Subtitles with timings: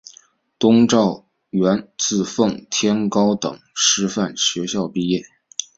[0.57, 5.23] 佟兆元自奉天高等师范学校毕业。